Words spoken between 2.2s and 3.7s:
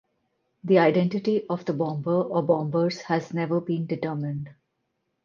or bombers has never